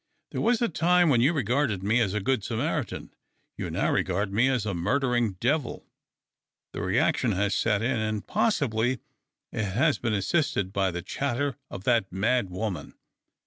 There 0.31 0.41
was 0.41 0.63
a 0.63 0.67
time 0.67 1.09
when 1.09 1.21
you 1.21 1.31
regarded 1.31 1.83
me 1.83 1.99
as 1.99 2.15
a 2.15 2.19
good 2.19 2.43
Samaritan; 2.43 3.13
you 3.55 3.69
now 3.69 3.91
regard 3.91 4.33
me 4.33 4.49
as 4.49 4.65
a 4.65 4.73
murdering 4.73 5.33
devil. 5.33 5.85
The 6.73 6.81
reaction 6.81 7.33
has 7.33 7.53
set 7.53 7.83
in, 7.83 7.99
and, 7.99 8.25
possibly, 8.25 8.97
it 9.51 9.63
has 9.65 9.99
been 9.99 10.13
assisted 10.15 10.73
by 10.73 10.89
the 10.89 11.03
chatter 11.03 11.55
of 11.69 11.83
that 11.83 12.11
mad 12.11 12.49
woman. 12.49 12.95